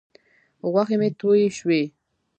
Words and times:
غوښې 0.71 0.95
مې 1.01 1.09
تویې 1.19 1.47
شوې. 1.57 1.81